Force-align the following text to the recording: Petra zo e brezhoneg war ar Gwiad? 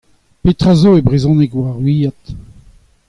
Petra 0.41 0.73
zo 0.81 0.91
e 0.99 1.01
brezhoneg 1.07 1.51
war 1.57 1.69
ar 1.71 1.79
Gwiad? 1.83 2.23